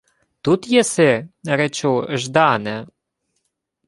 [0.43, 2.87] —Тут єси, речу, Ждане?